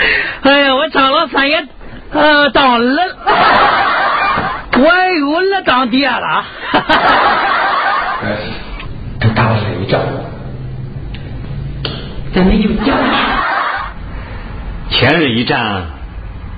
[0.42, 1.66] 哎呀，我张老三也
[2.12, 3.02] 呃当了，
[4.78, 4.84] 我
[5.18, 6.44] 有了当爹了。
[8.22, 8.36] 哎，
[9.20, 10.00] 这打了一仗，
[12.32, 13.02] 怎么又叫了？
[14.90, 15.84] 前日一战，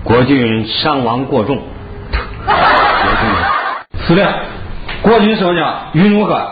[0.05, 1.63] 国军伤亡过重。
[4.07, 4.27] 司令，
[5.03, 6.51] 国军少将云中鹤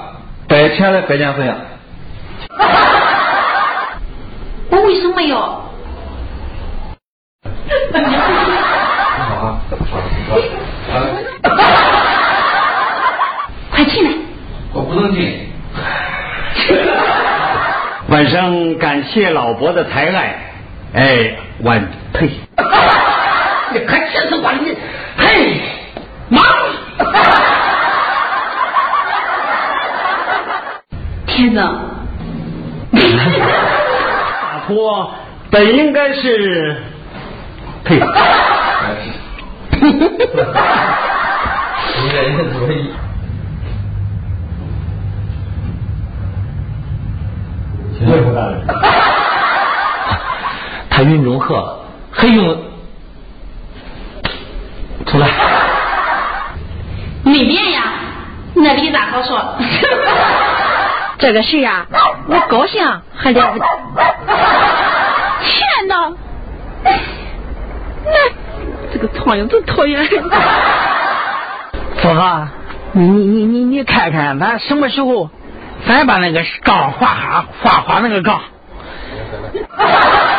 [0.49, 1.54] 在前来拜见司令。
[4.71, 5.69] 我为什么要？
[13.71, 14.11] 快进来！
[14.72, 15.49] 我不能进。
[18.08, 20.36] 晚上感谢老伯的抬爱，
[20.94, 22.29] 哎，晚退。
[23.72, 24.58] 你可气死我了！
[24.61, 24.77] 你，
[25.16, 25.61] 嘿，
[26.29, 26.43] 忙！
[31.27, 31.61] 天子，
[32.92, 32.98] 大
[34.66, 35.14] 托
[35.50, 36.77] 本应该是
[37.84, 38.00] 退。
[42.03, 42.92] 你这也主意。
[50.91, 52.56] 他云中鹤还用
[55.06, 55.28] 出来？
[57.23, 57.83] 没变呀，
[58.55, 59.55] 那比咋好说？
[61.19, 61.86] 这个事啊，
[62.27, 62.83] 我高兴
[63.14, 63.67] 还了不得。
[65.42, 66.12] 天哪！
[66.83, 68.11] 那
[68.89, 70.06] 这个苍蝇真讨厌。
[71.96, 72.48] 福哥，
[72.92, 75.30] 你你你你你看看，咱什么时候
[75.86, 78.40] 咱把那个杠画哈画画那个缸？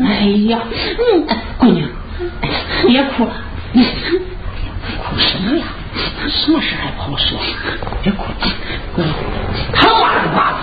[0.00, 0.58] 哎呀，
[0.98, 1.26] 嗯，
[1.58, 1.86] 闺女，
[2.86, 3.32] 别哭了，
[3.72, 5.64] 你哭什么呀？
[6.28, 7.38] 什么事还不好说？
[8.02, 8.24] 别哭，
[8.96, 9.12] 闺女，
[9.74, 10.58] 他妈的妈的，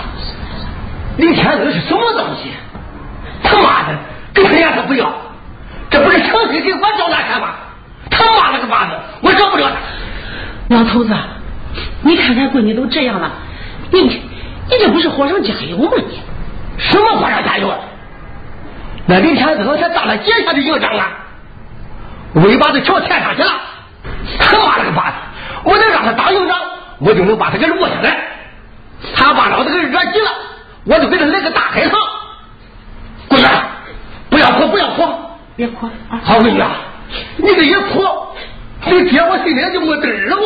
[1.18, 2.50] 李天子是什么东西？
[3.44, 3.98] 他妈的，
[4.34, 5.14] 给他脸他不要，
[5.92, 7.50] 这不是强行给我找难看吗？
[8.10, 8.92] 他妈了个巴子，
[9.22, 10.76] 我饶不了他。
[10.76, 11.14] 老头子，
[12.02, 13.32] 你看看闺女都这样了，
[13.92, 14.22] 你你
[14.80, 15.92] 这不是火上加油吗？
[15.98, 16.20] 你
[16.78, 17.70] 什么火上加油？
[17.70, 17.78] 啊
[19.10, 21.08] 那李天子他当了几下的营长啊，
[22.34, 23.52] 尾巴都翘天上去了。
[24.40, 25.16] 他妈了个巴子，
[25.64, 26.56] 我能让他当营长，
[27.00, 28.16] 我就能把他给落下来。
[29.16, 30.30] 他把老子给惹急了，
[30.86, 32.00] 我就给他来个大海棠。
[33.30, 33.48] 闺女，
[34.30, 35.08] 不要哭，不要哭，
[35.56, 36.22] 别哭啊！
[36.24, 36.64] 好闺女，
[37.38, 38.06] 你这一哭，
[38.86, 40.38] 你爹我心里就没底儿了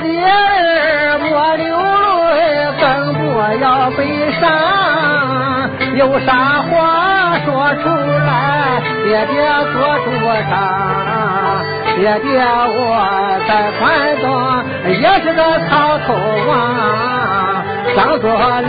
[0.00, 1.68] 的儿莫流
[2.30, 2.38] 泪，
[2.80, 2.84] 更
[3.14, 3.20] 不
[3.62, 3.98] 要悲
[4.40, 4.42] 伤。
[5.96, 7.48] 有啥话说
[7.82, 8.28] 出来，
[9.04, 9.34] 爹爹
[9.72, 10.06] 做主
[10.50, 10.52] 张。
[11.96, 12.80] 爹爹我
[13.46, 13.80] 在关
[14.22, 14.24] 东
[14.88, 15.38] 也是个
[15.68, 16.08] 草头
[16.48, 16.50] 王，
[17.96, 18.26] 张作
[18.62, 18.68] 霖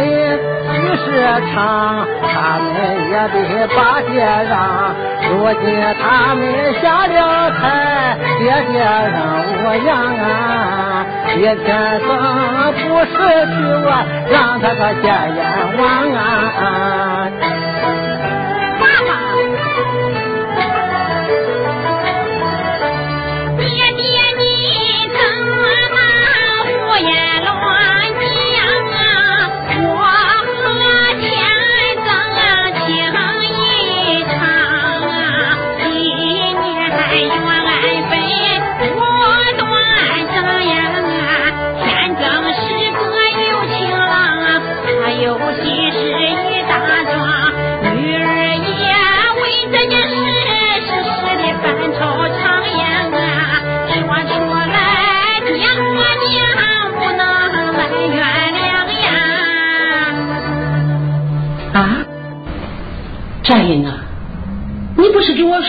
[0.73, 1.06] 许世
[1.53, 2.65] 昌，他们
[3.09, 4.13] 也得把爹
[4.50, 4.51] 让。
[5.29, 5.31] 如
[5.62, 5.63] 今
[6.01, 6.03] 他
[6.35, 6.41] 们
[6.81, 7.15] 下了
[7.51, 8.41] 台，爹
[8.71, 9.19] 爹让
[9.63, 11.06] 我养啊。
[11.33, 11.68] 一天
[12.01, 12.07] 生
[12.73, 13.12] 不是
[13.51, 13.53] 去
[13.85, 13.88] 我，
[14.31, 15.39] 让他个见阎
[15.77, 15.81] 王
[16.13, 16.19] 啊！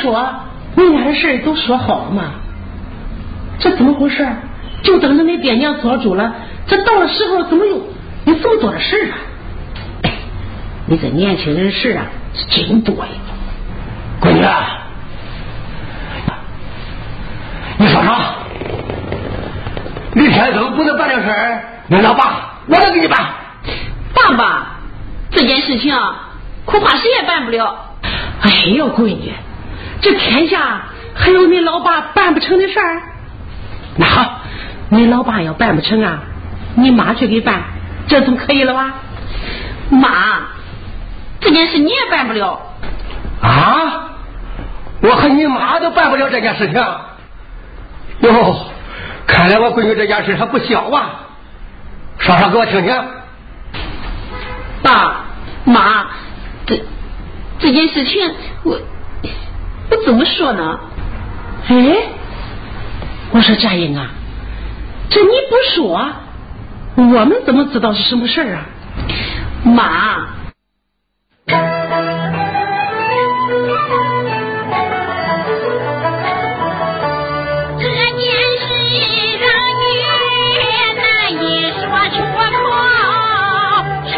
[0.03, 0.35] 说
[0.75, 2.25] 你俩的事都说好了吗？
[3.59, 4.27] 这怎么回事？
[4.83, 6.35] 就等着你爹娘做主了，
[6.67, 7.77] 这到了时候怎么有
[8.25, 9.15] 有这么多的事啊？
[10.03, 10.11] 哎，
[10.87, 13.13] 你这年轻人事啊，是真多呀！
[14.21, 14.45] 闺女，
[17.79, 18.35] 你说啥？
[20.15, 23.21] 李天增不能办这事儿，那老爸我能给你办。
[24.15, 24.67] 爸爸，
[25.31, 25.97] 这件事情
[26.65, 27.95] 恐怕谁也办不了。
[28.43, 29.33] 哎呦，闺女，
[30.03, 30.83] 这天下
[31.15, 33.03] 还有你老爸办不成的事儿？
[33.97, 34.41] 那好，
[34.91, 36.19] 你老爸要办不成啊，
[36.75, 37.63] 你妈去给办，
[38.09, 38.93] 这总可以了吧？
[39.91, 40.49] 妈，
[41.41, 42.61] 这件事你也办不了。
[43.41, 44.11] 啊？
[45.03, 46.81] 我和你妈都办不了这件事情。
[48.21, 48.67] 哟，
[49.27, 51.11] 看来我闺女这件事还不小啊。
[52.19, 53.05] 说说给我听听。
[54.83, 55.25] 爸
[55.65, 56.07] 妈，
[56.67, 56.81] 这
[57.59, 58.33] 这件事情，
[58.63, 58.81] 我
[59.91, 60.81] 我怎么说呢？
[61.69, 61.75] 哎，
[63.31, 64.11] 我说佳英啊，
[65.09, 66.11] 这你不说，
[66.97, 68.67] 我们怎么知道是什么事儿啊？
[69.65, 70.27] 妈。
[77.79, 78.23] 这件
[78.59, 78.65] 事
[79.41, 79.45] 让
[79.79, 79.83] 女
[80.97, 81.03] 难
[81.33, 81.35] 以
[81.73, 82.41] 说出口，
[84.11, 84.15] 说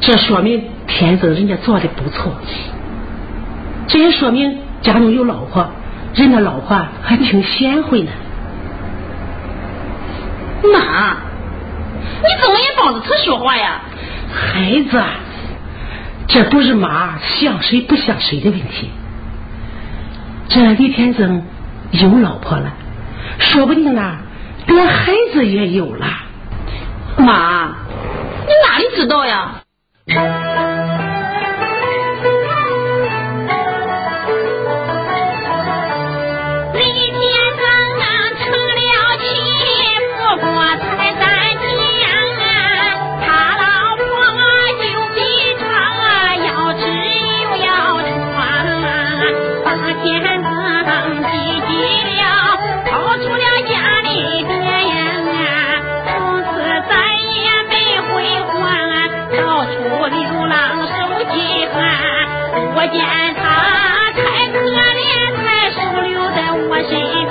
[0.00, 2.32] 这说明天增人家做的不错，
[3.86, 5.68] 这也说明家中有老婆，
[6.14, 8.10] 人家老婆还挺贤惠呢。
[10.64, 11.16] 妈，
[12.20, 13.80] 你怎么也帮着他说话呀？
[14.34, 15.00] 孩子，
[16.26, 18.90] 这不是妈像谁不像谁的问题。
[20.48, 21.44] 这李天增
[21.92, 22.72] 有老婆了，
[23.38, 24.16] 说不定呢，
[24.66, 26.06] 连孩子也有了。
[27.18, 27.74] 妈，
[28.46, 29.62] 你哪里知道呀？
[62.92, 67.21] 见他太可怜才收留在我身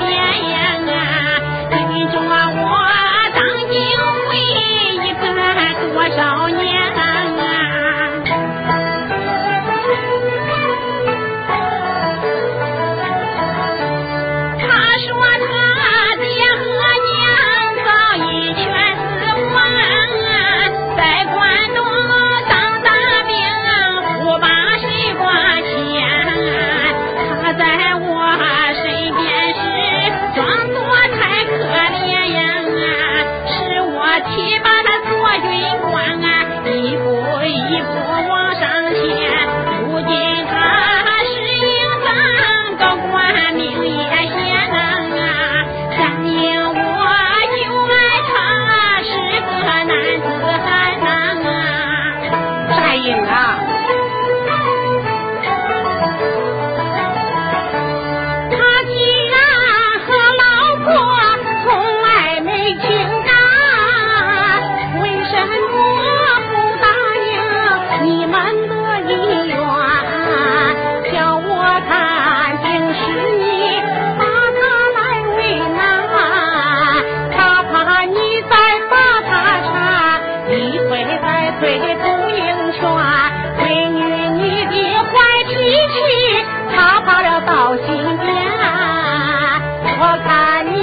[90.01, 90.73] 我看你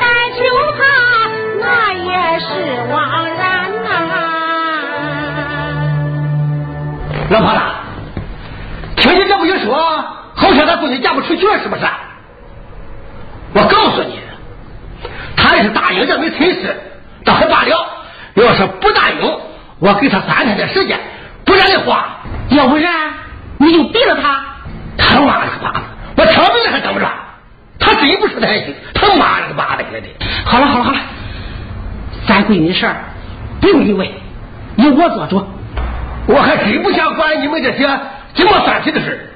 [0.00, 0.42] 单求
[0.76, 0.82] 他，
[1.60, 2.10] 那也
[2.40, 2.46] 是
[2.92, 2.98] 枉
[3.36, 3.88] 然呐。
[7.30, 7.60] 老婆子，
[8.96, 9.78] 听你这么一说，
[10.34, 11.82] 好像咱闺女嫁不出去是不是？
[13.52, 14.18] 我告诉你，
[15.36, 16.76] 他要是答应这门亲事，
[17.24, 17.86] 倒还罢了；
[18.34, 19.38] 要是不答应，
[19.78, 20.98] 我给他三天的时间，
[21.44, 22.08] 不然的话，
[22.48, 22.92] 要不然
[23.58, 24.42] 你就毙了他。
[24.98, 25.80] 他妈了个巴子！
[26.16, 26.77] 我枪毙他！
[27.98, 30.08] 真不是太行，他妈了个巴子来的。
[30.44, 30.98] 好了好了好了，
[32.26, 32.96] 咱闺女的事儿
[33.60, 34.06] 不用你问，
[34.76, 35.46] 由我做主。
[36.26, 37.88] 我还真不想管你们这些
[38.34, 39.30] 鸡毛蒜皮的事。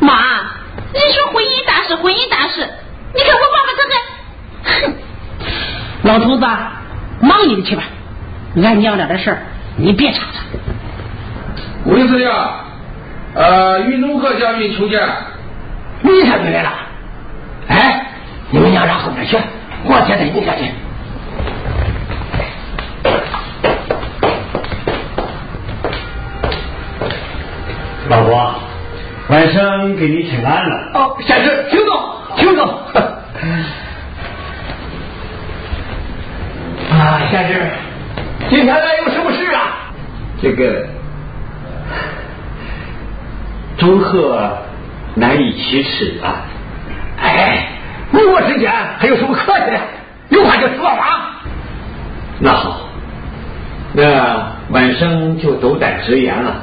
[0.00, 0.14] 妈，
[0.92, 2.66] 你说婚姻大事，婚姻大事，
[3.14, 3.94] 你看我爸爸这个，
[4.86, 4.94] 哼，
[6.04, 6.46] 老头子，
[7.20, 7.82] 忙你的去吧，
[8.62, 9.38] 俺娘俩的事儿
[9.76, 10.40] 你别插他。
[11.84, 12.30] 吴司令，
[13.34, 15.00] 呃，云中鹤将军求见。
[16.02, 16.72] 你才回来了。
[17.72, 18.06] 哎，
[18.50, 19.34] 你们娘让后面去，
[19.84, 20.64] 我接待你下去。
[28.10, 28.54] 老婆，
[29.28, 30.90] 晚上给你请安了。
[30.92, 32.62] 哦，先生，请坐，请坐。
[36.92, 37.58] 啊，先生，
[38.50, 39.60] 今天来有什么事啊？
[40.42, 40.86] 这个
[43.78, 44.58] 祝贺
[45.14, 46.44] 难以启齿啊。
[47.32, 47.66] 哎，
[48.10, 49.80] 你我之间还有什么客气的？
[50.30, 51.04] 有话就说嘛。
[52.38, 52.88] 那好，
[53.92, 56.54] 那晚生就斗胆直言了。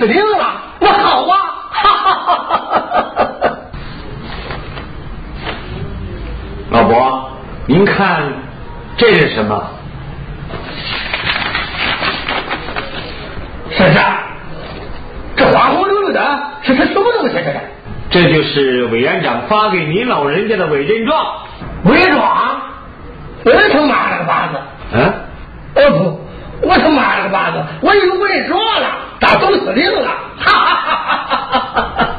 [0.00, 1.38] 我为总司令了，那好啊！
[1.72, 3.58] 哈哈哈哈哈！
[6.70, 7.30] 老伯，
[7.66, 8.22] 您看
[8.96, 9.60] 这是什么？
[13.70, 14.02] 婶婶，
[15.36, 17.34] 这花红溜溜的，是是什么东西？
[17.34, 17.60] 这是？
[18.10, 21.26] 这就是委员长发给您老人家的委任状。
[21.84, 22.62] 委状？
[23.44, 24.58] 我他妈了个巴子！
[24.92, 25.12] 嗯？
[25.74, 26.20] 哦不。
[26.60, 27.62] 我他妈了个巴子！
[27.82, 28.88] 我有委任状了，
[29.20, 30.08] 打总司令了！
[30.38, 30.76] 哈哈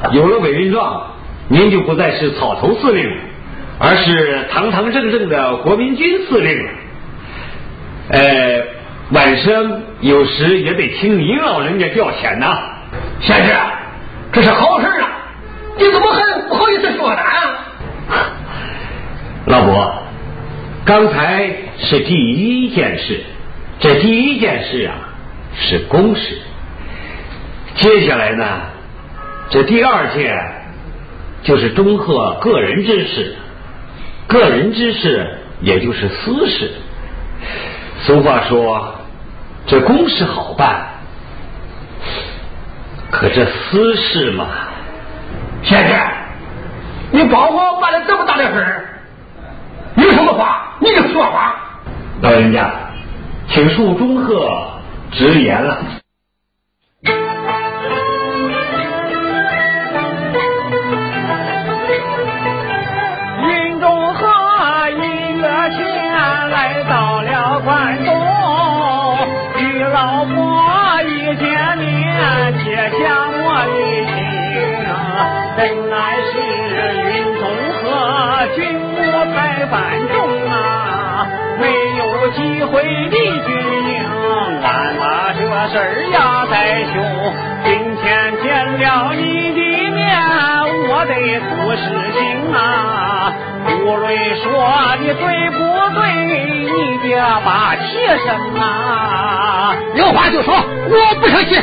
[0.03, 0.09] 哈！
[0.11, 1.07] 有了委任状，
[1.47, 3.09] 您就不再是草头司令，
[3.79, 6.69] 而是堂堂正正的国民军司令了。
[8.09, 8.63] 呃，
[9.11, 12.57] 晚生有时也得听您老人家调遣呐。
[13.21, 13.55] 先生，
[14.33, 15.07] 这是好事啊！
[15.77, 17.21] 你怎么还不好意思说呢？
[19.47, 20.03] 老伯，
[20.83, 23.23] 刚才是第一件事。
[23.79, 24.91] 这第一件事啊
[25.55, 26.37] 是公事，
[27.79, 28.45] 接下来呢，
[29.49, 30.37] 这第二件
[31.43, 33.35] 就是祝贺个人之事，
[34.27, 36.71] 个人之事也就是私事。
[38.01, 38.95] 俗话说，
[39.65, 40.87] 这公事好办，
[43.11, 44.45] 可这私事嘛，
[45.63, 45.97] 先生，
[47.11, 48.99] 你帮我办了这么大的事儿
[49.95, 51.55] 有什么话你就说话，
[52.21, 52.69] 老人家。
[53.51, 54.69] 请恕忠贺
[55.11, 55.77] 直言了。
[71.35, 71.83] 见面，
[72.63, 73.75] 结下我的
[74.13, 74.17] 情，
[75.57, 75.59] 本
[75.89, 75.93] 来
[76.31, 76.33] 是
[77.01, 77.41] 云中
[77.81, 77.85] 鹤，
[78.55, 78.89] 君母
[79.35, 79.75] 百般
[80.13, 80.17] 重
[80.49, 80.53] 啊，
[81.59, 81.63] 没
[81.97, 82.73] 有机会
[83.09, 83.15] 的。
[85.71, 86.95] 事儿压，在胸，
[87.63, 87.69] 今
[88.01, 88.47] 天见
[88.79, 89.21] 了你
[89.51, 89.59] 的
[89.91, 90.01] 面，
[90.89, 91.85] 我得出实
[92.17, 92.19] 情
[92.51, 92.57] 啊。
[93.89, 94.53] 无论说
[95.01, 95.57] 的对不
[95.95, 95.99] 对，
[96.63, 99.75] 你别把气生啊。
[99.95, 101.55] 有话就说，我不生气。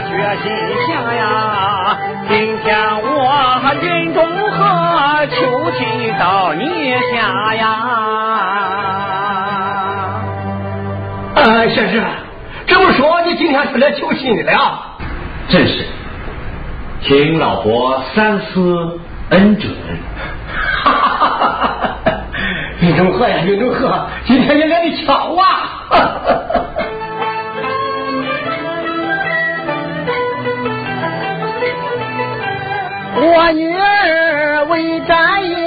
[0.00, 0.50] 决心
[0.86, 1.96] 下呀，
[2.28, 6.64] 今天我云中鹤求亲到你
[7.12, 7.64] 家呀。
[11.34, 12.02] 哎，先生，
[12.66, 14.96] 这么说你今天是来求亲的了？
[15.48, 15.84] 正是，
[17.02, 18.98] 请老伯三思
[19.30, 19.70] 恩准。
[20.84, 21.68] 哈哈哈哈
[22.04, 22.12] 哈！
[22.80, 26.77] 云中鹤呀，云中鹤，今天你来的巧啊！
[33.30, 35.58] 我女儿为战营，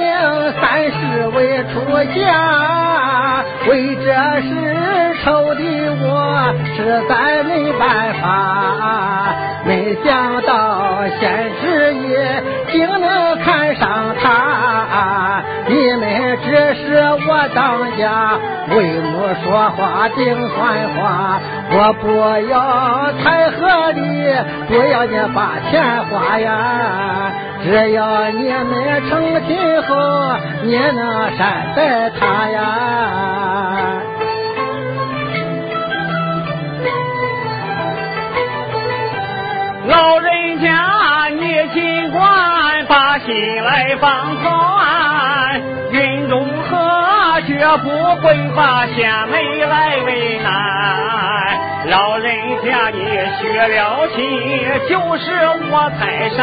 [0.60, 1.74] 三十未出
[2.20, 5.62] 嫁，为这事愁的
[6.02, 9.36] 我实在没办法。
[9.64, 15.41] 没想到县知也竟能看上他，
[15.82, 18.38] 你们只是我当家
[18.70, 21.42] 为母说话顶算话，
[21.72, 22.06] 我不
[22.48, 24.00] 要太合理，
[24.68, 27.32] 不要你把钱花呀。
[27.64, 29.90] 只要你们成亲后，
[30.62, 32.60] 你能善待他呀。
[39.88, 40.70] 老人家，
[41.40, 42.22] 你尽管
[42.88, 45.62] 把心来放宽，
[46.32, 47.90] 中和绝不
[48.22, 50.50] 会把贤妹来为难。
[51.88, 53.04] 老人家，你
[53.38, 54.18] 学了亲，
[54.88, 55.28] 就是
[55.70, 56.40] 我财神，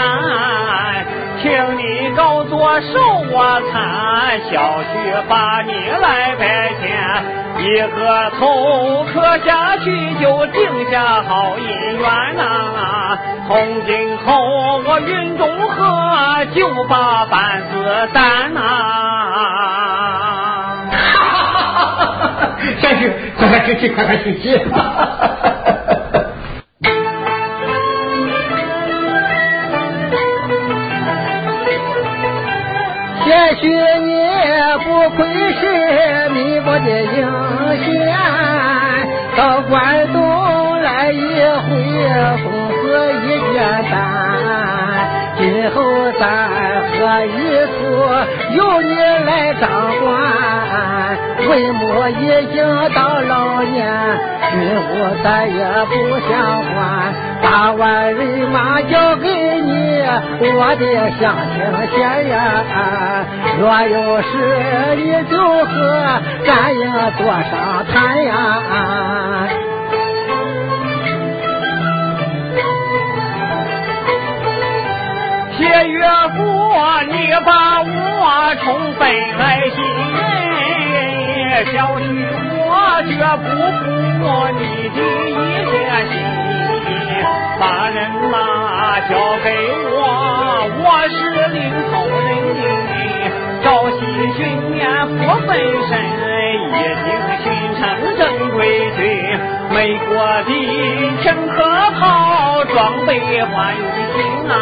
[1.40, 1.48] 请
[1.78, 2.98] 你高坐受
[3.30, 7.47] 我餐，小婿把你来拜见。
[7.60, 18.60] 一个头磕下去就定下好姻缘呐，从今后我云中鹤就把班子担呐。
[20.90, 21.38] 哈哈
[21.74, 22.50] 哈哈哈！
[22.80, 24.46] 先生，快快请起，快快请起。
[33.38, 34.10] 也许你
[34.84, 35.16] 不愧
[35.54, 35.62] 是
[36.30, 37.22] 民国的英
[37.84, 37.86] 雄，
[39.36, 41.70] 到关东来一回，
[42.42, 42.82] 封死
[43.22, 43.56] 一卷
[43.92, 43.94] 单。
[45.36, 45.76] 今后
[46.18, 46.20] 咱
[46.90, 47.30] 何一
[47.74, 47.78] 处
[48.56, 48.90] 由你
[49.24, 49.70] 来掌
[50.00, 50.10] 管？
[51.48, 51.80] 为母
[52.20, 52.20] 已
[52.52, 52.56] 经
[52.92, 53.78] 到老年，
[54.50, 54.90] 军务
[55.22, 55.94] 咱也不
[56.28, 56.30] 想
[56.74, 56.76] 还。
[57.50, 59.26] 八万人马交给
[59.62, 60.02] 你，
[60.38, 60.84] 我的
[61.18, 61.56] 乡亲
[61.96, 61.96] 县
[62.28, 62.34] 呀。
[63.58, 64.30] 若有事
[64.96, 65.34] 你就
[65.64, 65.72] 和
[66.44, 66.84] 咱也
[67.16, 67.50] 多商
[67.90, 68.30] 谈呀。
[75.56, 75.96] 谢岳
[76.36, 76.38] 父，
[77.10, 77.14] 你
[77.46, 78.66] 把我宠
[78.98, 79.02] 本
[79.38, 79.76] 来心，
[81.72, 82.04] 小婿
[82.60, 82.68] 我
[83.08, 83.10] 绝
[83.42, 83.82] 不负
[84.60, 84.98] 你的
[85.30, 85.32] 一
[85.64, 85.72] 片
[86.10, 86.12] 心。
[87.58, 89.46] 把人马交给
[89.90, 89.96] 我，
[90.84, 91.16] 我是
[91.48, 91.58] 领
[91.90, 91.92] 头
[92.24, 92.28] 人
[92.86, 92.92] 的，
[93.62, 93.98] 朝夕
[94.36, 94.38] 训
[94.74, 94.82] 练
[95.18, 95.48] 不分
[95.88, 95.90] 身，
[96.72, 97.06] 一经
[97.42, 97.46] 训
[97.78, 97.80] 成
[98.16, 98.20] 正
[98.56, 98.58] 规
[98.96, 99.00] 军。
[99.70, 100.08] 美国
[100.44, 100.50] 的
[101.22, 101.56] 陈和
[101.98, 103.10] 炮装备
[103.44, 103.78] 换一
[104.14, 104.18] 新
[104.50, 104.54] 啊。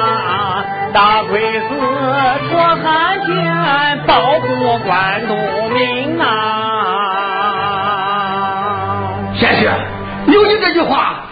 [0.93, 1.69] 大鬼子
[2.51, 3.35] 托汉奸，
[4.07, 5.37] 保护关东
[5.73, 6.25] 民呐！
[9.35, 9.75] 先生，
[10.29, 11.26] 有你这句话，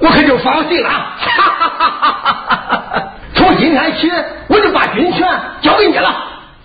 [0.00, 0.88] 我可就放心了。
[0.88, 3.12] 哈哈哈哈哈！
[3.34, 4.10] 从今天起，
[4.48, 5.28] 我就把军权
[5.60, 6.14] 交给你了。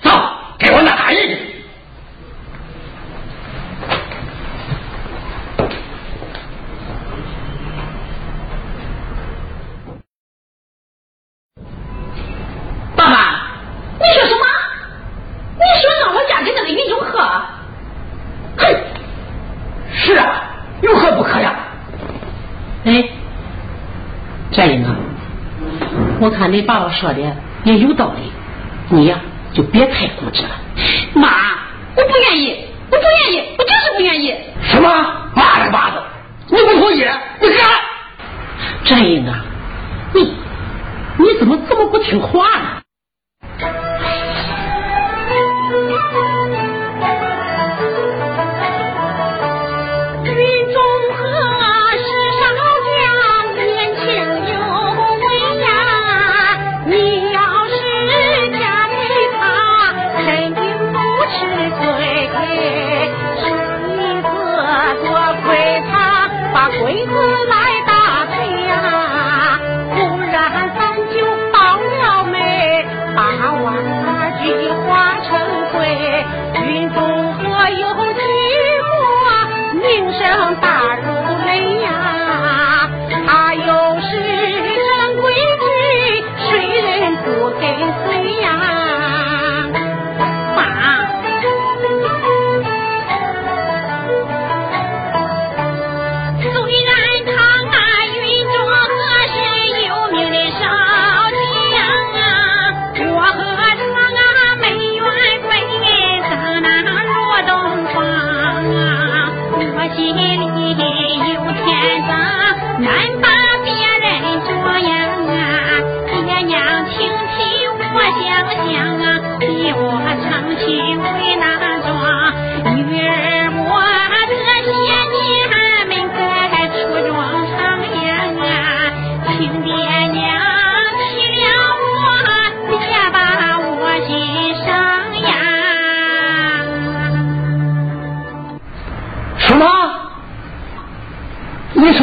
[0.01, 0.11] 走，
[0.57, 1.38] 给我拿大人去。
[26.39, 27.19] 看你爸爸说的
[27.65, 28.31] 也有道理，
[28.87, 29.19] 你呀
[29.51, 30.49] 就别太固执了。
[31.13, 31.27] 妈，
[31.97, 32.55] 我不愿意，
[32.89, 34.33] 我不愿意，我就是不愿意。
[34.63, 34.87] 什么？
[35.35, 36.01] 妈的妈的！
[36.47, 37.03] 你不同意？
[37.41, 37.67] 你干？
[38.85, 39.43] 战英啊，
[40.13, 40.33] 你
[41.17, 42.63] 你怎么这么不听话呢？
[42.69, 42.78] 云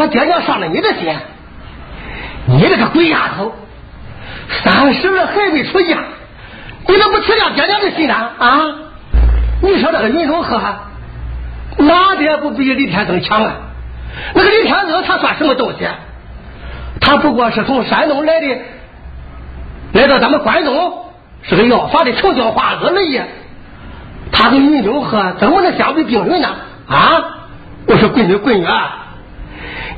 [0.08, 1.14] 爹娘伤了你的心？
[2.48, 3.52] 你这个鬼丫头，
[4.62, 5.98] 三十了还未出嫁，
[6.86, 8.14] 你怎么不体谅爹娘的心呢？
[8.14, 8.60] 啊？
[9.62, 10.60] 你说这个云中鹤，
[11.78, 13.52] 哪点不比李天增强啊？
[14.34, 15.88] 那个李天增他算什么东西？
[17.00, 18.58] 他不过是从山东来的，
[19.92, 21.06] 来到咱们关东，
[21.42, 23.20] 是个要饭的穷叫花子而已。
[24.30, 26.48] 他跟云中鹤怎么能相提并论呢？
[26.88, 27.24] 啊！
[27.88, 28.66] 我说闺女闺女，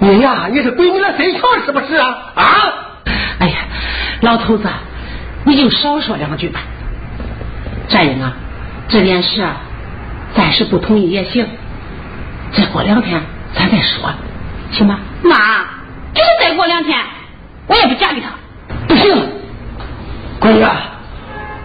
[0.01, 2.33] 你呀，你是闺女的身强是不是啊？
[2.35, 2.45] 啊！
[3.41, 3.59] 哎呀，
[4.21, 4.69] 老头子，
[5.45, 6.61] 你就少说两句吧。
[7.89, 8.33] 战英啊，
[8.89, 9.57] 这件事啊，
[10.37, 11.47] 暂时不同意也行，
[12.53, 13.21] 再过两天
[13.55, 14.11] 咱再说，
[14.71, 15.01] 行吗？
[15.23, 15.37] 妈，
[16.15, 16.99] 就是再过两天，
[17.67, 18.29] 我也不嫁给他。
[18.87, 19.17] 不行，
[20.41, 20.93] 闺女啊，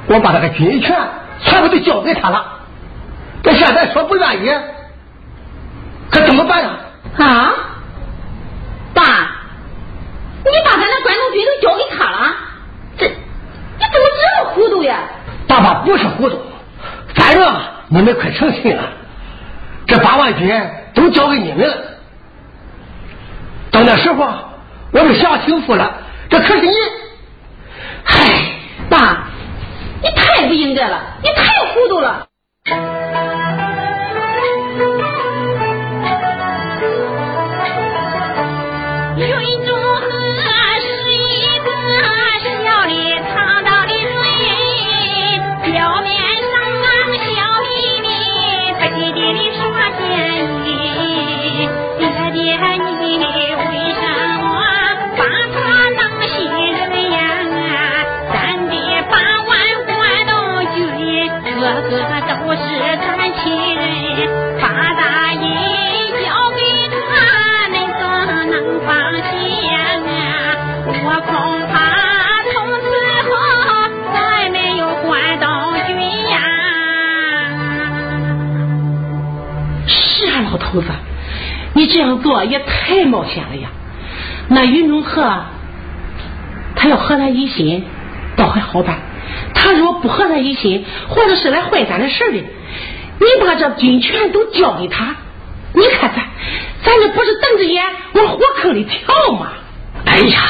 [0.07, 0.97] 我把那个军权
[1.43, 2.45] 全部都交给他了，
[3.43, 4.49] 这现在说不愿意，
[6.09, 6.69] 可怎么办呀？
[7.17, 7.53] 啊，
[8.93, 9.03] 爸，
[10.45, 10.77] 你把
[11.33, 12.35] 军都交给他了，
[12.97, 13.13] 这你
[13.79, 14.99] 怎么这么糊涂呀？
[15.47, 16.39] 爸爸不是糊涂，
[17.15, 17.55] 反正
[17.89, 18.83] 你们快成亲了，
[19.85, 20.49] 这八万军
[20.93, 21.77] 都交给你们了。
[23.69, 24.25] 到那时候，
[24.91, 25.97] 我们享清福了。
[26.29, 26.71] 这可是你，
[28.03, 28.19] 嗨，
[28.89, 29.27] 爸，
[30.01, 32.27] 你太不应该了，你太糊涂了。
[80.73, 80.87] 头子，
[81.73, 83.69] 你这样做也太冒险了呀。
[84.47, 85.45] 那云中鹤，
[86.75, 87.85] 他要和咱一心，
[88.35, 88.95] 倒还好办；
[89.53, 95.15] 他若不和咱一心，或者是来坏咱的事的，你把这军权都交给他，
[95.73, 96.25] 你看咱，
[96.83, 99.49] 咱这不是瞪着眼往火坑里跳吗？
[100.05, 100.41] 哎呀，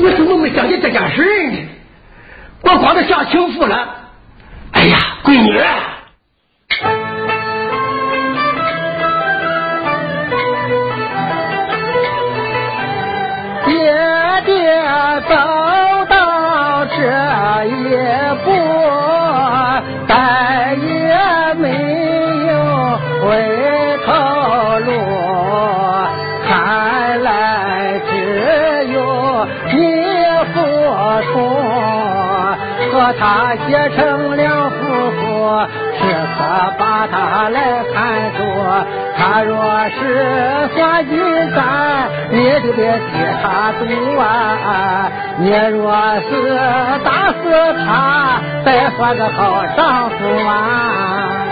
[0.00, 1.58] 我怎么没想起这件事呢？
[2.62, 3.96] 我光是享清福了。
[4.72, 5.60] 哎呀，闺女，
[33.18, 34.76] 他结成了夫
[35.10, 35.20] 妇，
[35.98, 36.00] 时
[36.36, 36.38] 刻
[36.78, 38.38] 把他来看住。
[39.16, 39.54] 他若
[39.90, 41.16] 是算计
[41.54, 43.82] 咱，你就别替他赌
[44.18, 45.10] 啊！
[45.38, 46.30] 你若是
[47.04, 47.42] 打死
[47.84, 50.14] 他，再算个好丈夫
[50.48, 51.49] 啊！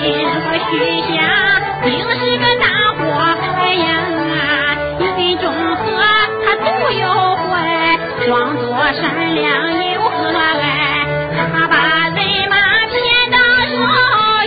[0.00, 0.24] 亲若
[0.70, 0.72] 许
[1.12, 1.12] 下，
[1.84, 2.64] 定是个大
[2.96, 3.00] 祸
[3.38, 3.84] 害呀！
[4.98, 5.04] 云
[5.36, 5.78] 中鹤
[6.42, 7.04] 他独有
[7.36, 7.44] 慧，
[8.24, 9.02] 装作善
[9.34, 9.44] 良
[9.92, 10.34] 又和蔼，
[11.52, 11.74] 他把
[12.08, 12.56] 人马
[12.88, 12.96] 骗
[13.30, 13.36] 到
[13.68, 13.76] 手，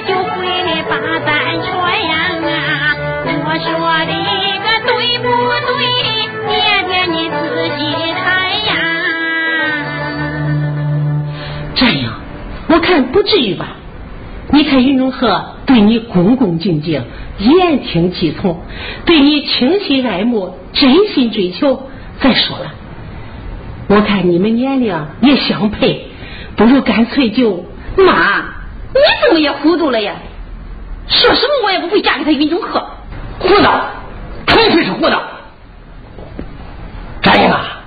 [0.07, 0.41] 就会
[0.89, 1.29] 把咱
[1.61, 2.09] 传呀！
[3.45, 3.69] 我说
[4.07, 4.11] 的
[4.63, 5.23] 个对不
[5.69, 5.71] 对？
[6.49, 6.51] 爹
[6.87, 7.33] 爹你仔
[7.77, 7.79] 细
[8.23, 8.25] 看
[8.65, 8.71] 呀！
[11.75, 12.01] 战英，
[12.69, 13.67] 我看不至于吧？
[14.53, 17.03] 你看云中鹤对你恭恭敬敬、
[17.39, 18.61] 言听计从，
[19.03, 21.89] 对你倾心爱慕、真心追求。
[22.19, 22.71] 再说了，
[23.87, 26.05] 我看你们年龄也相配，
[26.55, 27.65] 不如干脆就
[27.97, 28.41] 妈，
[28.93, 30.13] 你怎么也糊涂了呀？
[31.07, 32.85] 说什么我也不会嫁给他云中鹤。
[33.39, 33.87] 胡闹，
[34.45, 35.19] 纯粹是胡闹。
[37.23, 37.81] 张英啊，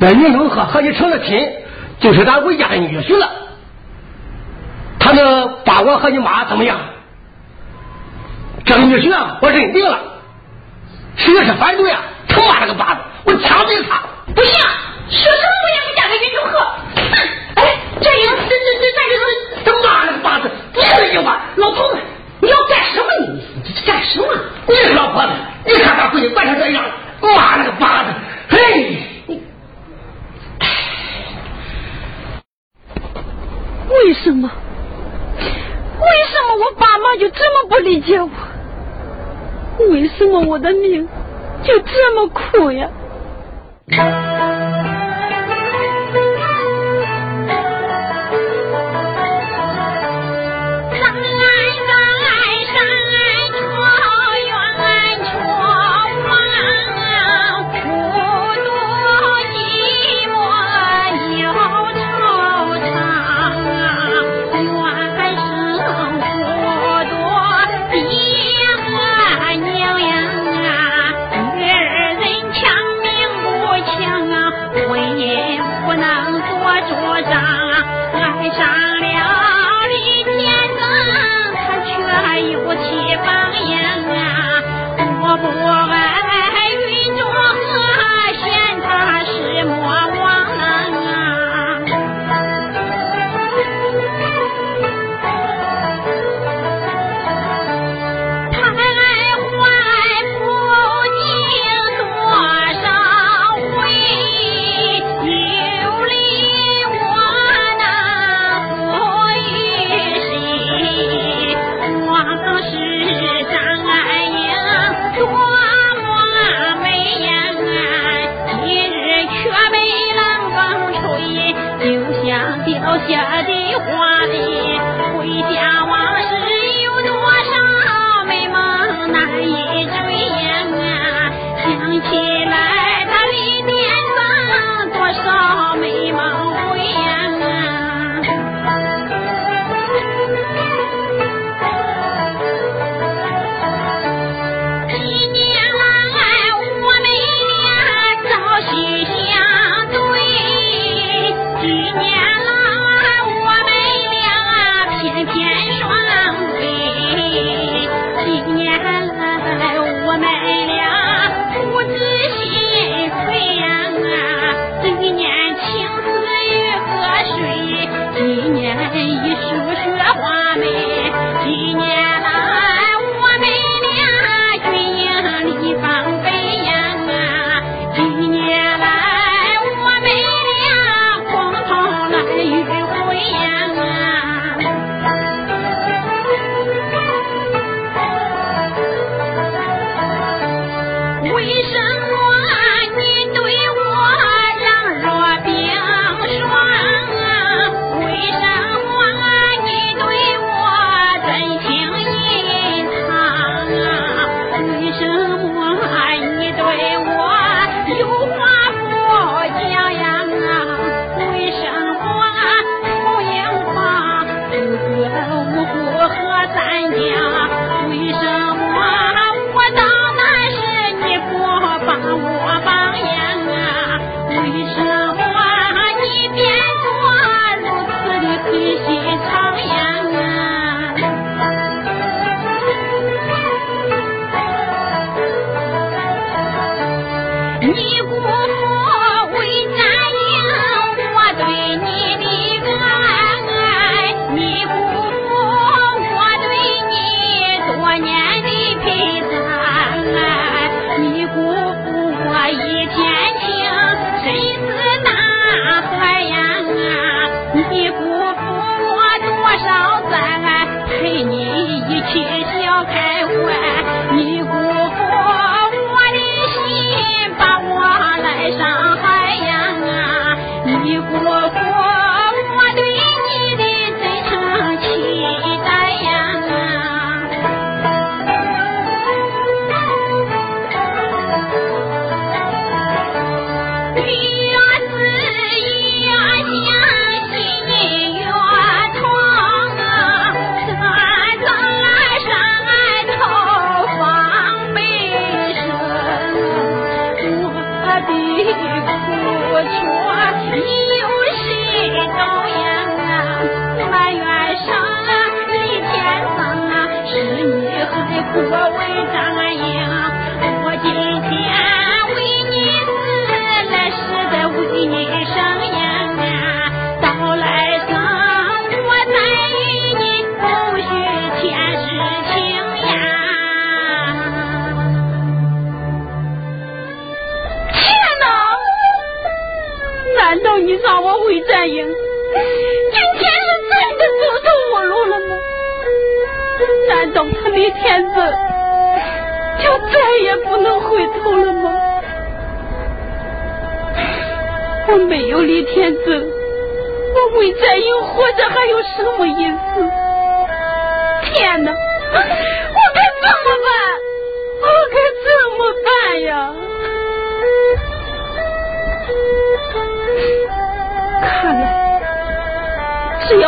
[0.00, 1.38] 那云中鹤和你成了亲，
[2.00, 3.30] 就是咱魏家的女婿了。
[5.14, 6.76] 他能把我和你妈怎么样？
[8.64, 9.98] 这女婿啊，我认定了。
[11.16, 14.02] 谁要是反对啊，他妈了个巴子，我枪毙他！
[14.34, 14.52] 不行，
[15.08, 16.58] 说什么我也不嫁给云中鹤。
[17.54, 19.00] 哎，这英，这这这这
[19.64, 21.98] 这他妈了个巴子，你这句话，老头子，
[22.40, 23.06] 你要干什么？
[23.20, 24.26] 你你这干什么？
[24.66, 25.28] 你是老婆子，
[25.66, 26.84] 你看他闺女惯成这样，
[27.20, 28.10] 妈了个巴子！
[28.48, 28.98] 嘿，
[33.88, 34.50] 为什么？
[37.24, 38.28] 就这么不理解我？
[39.88, 41.08] 为什么我的命
[41.62, 42.86] 就这么苦呀？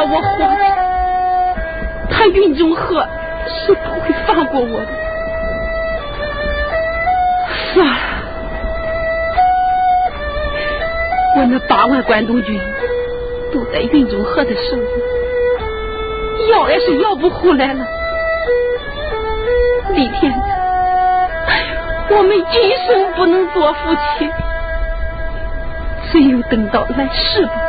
[0.09, 0.65] 我活着
[2.09, 3.07] 他云中鹤
[3.47, 4.87] 是不会放过我的。
[7.73, 7.95] 算了
[11.37, 12.59] 我那八万关东军
[13.53, 17.85] 都在云中鹤的手里要也是要不回来了。
[19.93, 20.33] 李天
[22.11, 24.31] 我们今生不能做夫妻
[26.13, 27.66] 只有等到来世吧。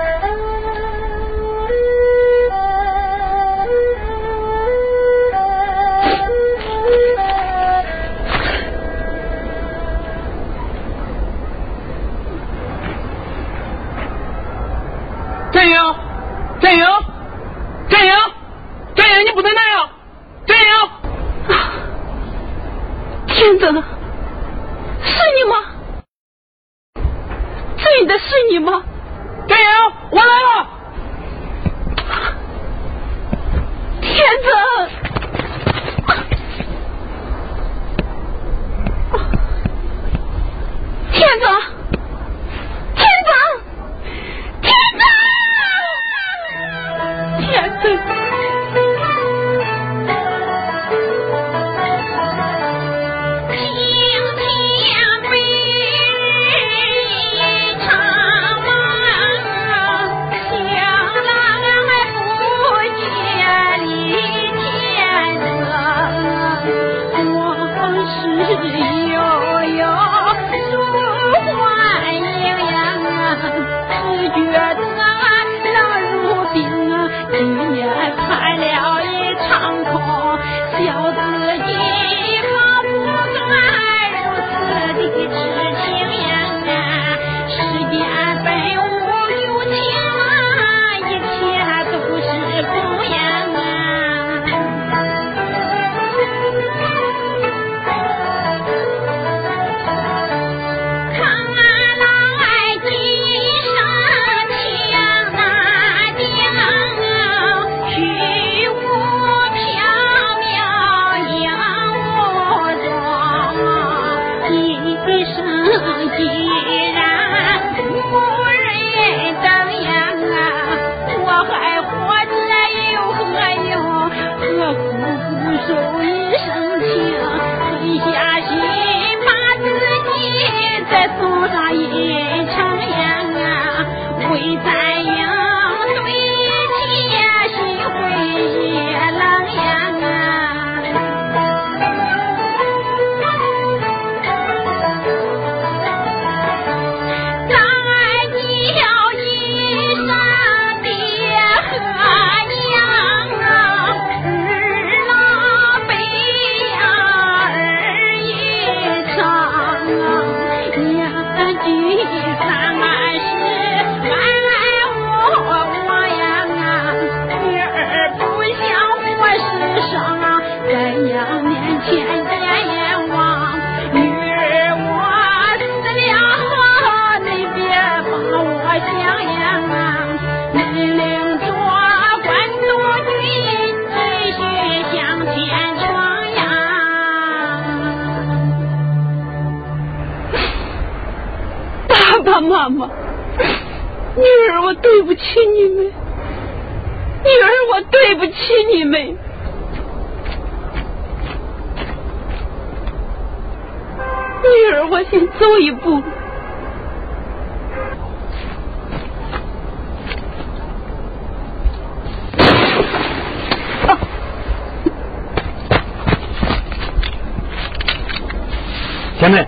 [219.27, 219.45] 前辈，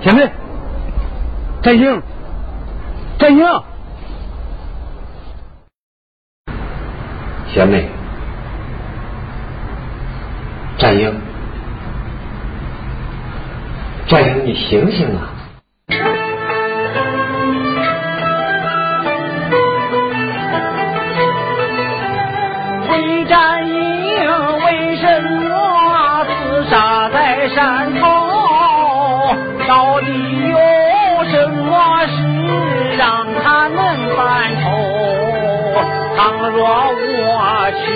[0.00, 0.30] 前辈，
[1.60, 2.02] 战英，
[3.18, 3.44] 战英，
[7.52, 7.88] 贤妹，
[10.78, 11.20] 战英，
[14.06, 15.31] 战英，你醒醒啊！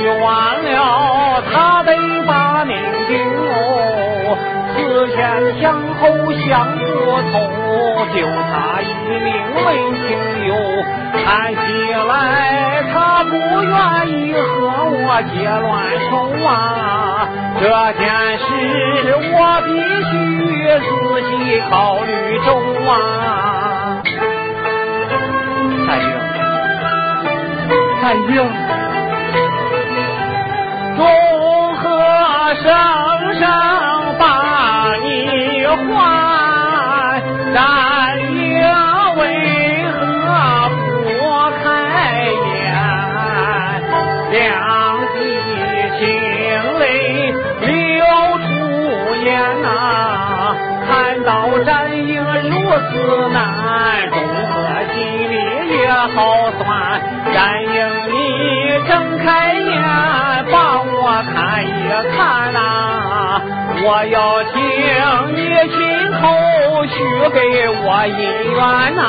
[0.08, 1.90] 完了，他得
[2.26, 2.76] 把命
[3.08, 3.14] 丢。
[4.74, 5.16] 思前
[5.60, 6.02] 想后
[6.46, 6.46] 想
[6.76, 6.84] 不
[7.32, 7.34] 透，
[8.14, 8.16] 就
[8.50, 8.52] 他
[8.82, 8.84] 一
[9.24, 10.04] 命为情
[10.46, 10.50] 友，
[11.24, 11.58] 看起
[11.92, 12.10] 来
[12.92, 12.94] 他
[13.24, 13.30] 不
[13.62, 13.74] 愿
[14.08, 14.46] 意和
[14.90, 15.64] 我结乱
[16.10, 16.10] 仇
[16.46, 16.50] 啊。
[17.58, 18.04] 这件
[18.38, 18.44] 事
[19.32, 19.34] 我
[19.64, 19.68] 必
[20.10, 20.12] 须
[20.84, 20.90] 仔
[21.30, 21.32] 细
[21.70, 21.72] 考
[22.04, 22.10] 虑
[22.44, 22.48] 周
[22.90, 22.92] 啊。
[25.86, 26.04] 战英，
[28.02, 28.36] 战英，
[32.62, 32.66] 生
[33.38, 33.44] 生
[34.18, 34.22] 把
[35.02, 35.06] 你
[35.64, 35.94] 还，
[37.54, 37.56] 但
[38.34, 38.44] 也
[39.16, 39.20] 为
[39.92, 39.94] 何
[40.70, 40.74] 不
[41.62, 41.64] 开
[42.30, 42.64] 眼？
[44.32, 44.34] 两
[45.14, 45.16] 滴
[45.98, 46.00] 清
[46.78, 46.82] 泪
[47.60, 47.66] 流
[48.38, 48.46] 出
[49.24, 49.26] 眼
[49.62, 49.64] 呐、
[50.86, 50.88] 看
[51.24, 51.30] 到
[51.64, 52.52] 战英如
[52.90, 52.92] 此
[53.32, 53.36] 难，
[54.10, 54.14] 中
[54.50, 54.54] 和
[54.94, 54.96] 心
[55.30, 55.34] 里
[55.78, 56.14] 也好
[56.58, 56.64] 酸。
[57.32, 57.68] 战英，
[58.12, 58.14] 你
[58.88, 60.35] 睁开眼，
[61.56, 61.68] 看一
[62.14, 63.40] 看呐、
[63.82, 64.52] 我要听
[65.32, 65.40] 你
[65.70, 65.78] 亲
[66.20, 66.22] 口
[66.84, 66.94] 许
[67.32, 67.40] 给
[67.70, 68.20] 我姻
[68.52, 68.60] 缘
[68.94, 69.00] 呐、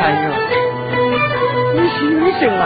[0.00, 0.24] 战英，
[1.74, 1.98] 你醒
[2.40, 2.62] 醒啊！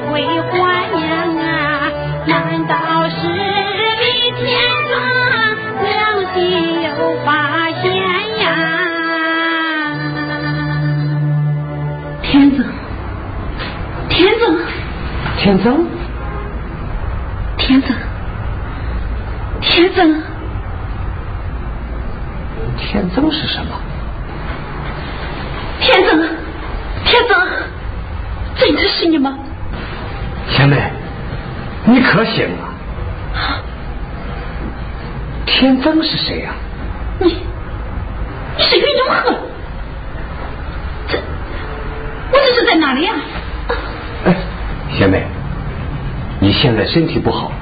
[0.00, 0.56] 归还
[1.00, 1.90] 呀？
[2.26, 2.74] 难道
[3.08, 4.46] 是李天
[4.88, 4.94] 庄
[5.82, 5.88] 良
[6.34, 6.36] 心
[6.82, 6.88] 有
[7.24, 7.84] 发现
[8.38, 8.44] 呀？
[12.22, 12.64] 天增，
[14.08, 14.58] 天增，
[15.38, 15.86] 天增，
[17.56, 17.96] 天增，
[19.60, 20.22] 天增。
[22.80, 23.74] 天增是什么？
[25.80, 26.20] 天增，
[27.04, 27.38] 天增，
[28.56, 29.36] 真的是你吗？
[32.10, 32.64] 可醒了？
[35.44, 36.52] 天增是谁呀、
[37.18, 37.26] 你，
[38.56, 39.34] 你是云中鹤？
[41.08, 41.18] 这，
[42.32, 43.12] 我这是在哪里呀、
[44.24, 44.34] 哎，
[44.96, 45.26] 贤妹，
[46.40, 47.52] 你现在身体不好，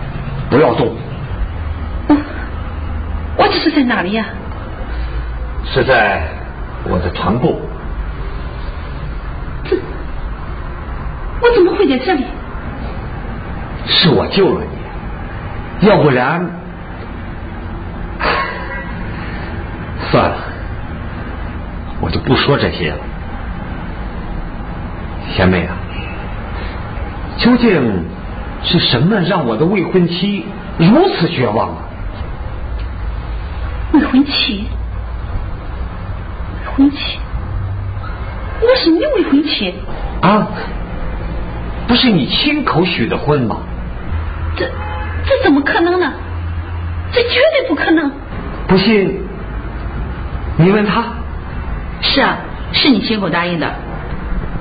[0.49, 0.95] 不要动。
[2.09, 2.17] 我，
[3.39, 4.27] 我这是在哪里呀、
[5.65, 6.23] 是在
[6.85, 7.61] 我的船部。
[9.65, 9.77] 这，
[11.41, 12.25] 我怎么会在这里？
[14.07, 14.65] 是我救了
[15.81, 16.49] 你，要不然，
[20.13, 20.37] 算了，
[22.01, 22.99] 我就不说这些了。
[25.35, 25.75] 贤妹啊，
[27.37, 28.05] 究竟
[28.63, 30.47] 是什么让我的未婚妻
[30.79, 31.83] 如此绝望啊？
[33.93, 34.69] 未婚妻，
[36.61, 37.19] 未婚妻，
[38.61, 39.75] 我是你未婚妻，
[40.23, 40.47] 啊，
[41.89, 43.57] 不是你亲口许的婚吗？
[44.57, 44.67] 这
[45.27, 46.13] 这怎么可能呢？
[47.13, 48.11] 这绝对不可能！
[48.67, 49.21] 不信，
[50.59, 51.05] 你问他。
[52.01, 52.37] 是啊，
[52.73, 53.71] 是你亲口答应的。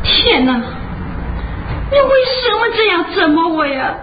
[0.04, 2.10] 天哪，你为
[2.44, 3.94] 什么这样折磨我呀？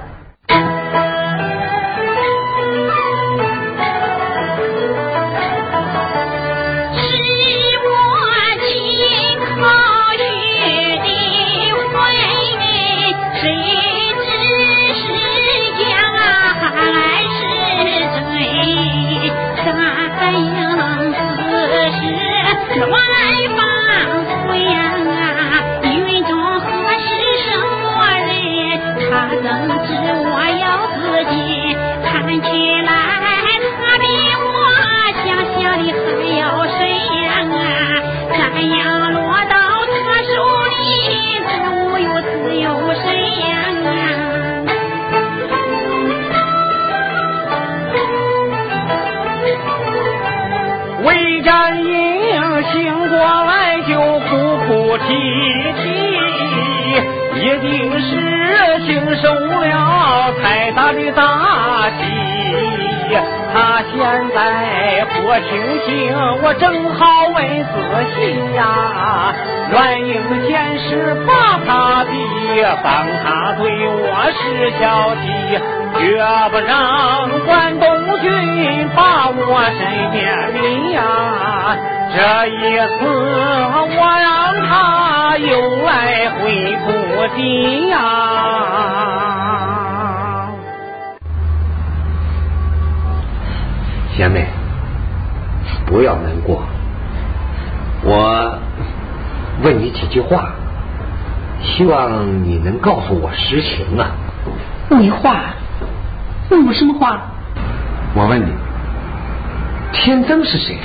[54.92, 55.08] 哭哭啼
[55.72, 55.84] 啼，
[57.40, 58.04] 一定是
[58.84, 62.02] 经受了太大的打击。
[63.54, 63.94] 他现
[64.34, 65.14] 在不
[65.48, 65.50] 清
[65.86, 65.92] 醒，
[66.42, 66.64] 我正
[66.94, 67.00] 好
[67.34, 67.74] 为自
[68.14, 68.20] 喜
[68.54, 68.60] 呀。
[69.70, 70.12] 软硬
[70.46, 71.32] 见识把
[71.66, 72.12] 他比，
[72.82, 74.40] 帮他对我是
[74.78, 75.24] 小计，
[75.98, 76.00] 绝
[76.50, 77.86] 不让关东
[78.20, 79.40] 军把我
[79.78, 79.80] 身
[80.12, 80.20] 边
[80.54, 81.00] 离呀。
[82.14, 84.28] 这一次我让
[84.66, 85.48] 他又
[85.82, 86.90] 来回不
[87.34, 87.96] 敌呀。
[94.14, 94.46] 贤妹，
[95.86, 96.62] 不要难过。
[98.04, 98.58] 我
[99.62, 100.50] 问你几句话，
[101.62, 104.10] 希望你能告诉我实情啊。
[104.90, 105.54] 问话？
[106.50, 107.22] 问我什么话？
[108.14, 108.52] 我问你，
[109.92, 110.76] 天增是谁？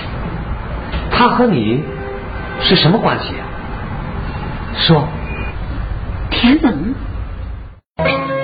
[1.18, 1.84] 他和你
[2.62, 3.42] 是什么关系啊？
[4.76, 5.08] 说。
[6.30, 8.37] 田总。